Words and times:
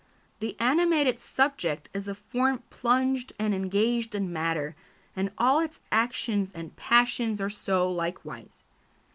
The 0.39 0.55
animated 0.59 1.19
subject 1.19 1.87
is 1.93 2.07
a 2.07 2.15
form 2.15 2.63
plunged 2.71 3.33
and 3.37 3.53
engaged 3.53 4.15
in 4.15 4.33
matter, 4.33 4.75
and 5.15 5.29
all 5.37 5.59
its 5.59 5.79
actions 5.91 6.51
and 6.51 6.75
passions 6.75 7.39
are 7.39 7.51
so 7.51 7.87
likewise. 7.87 8.63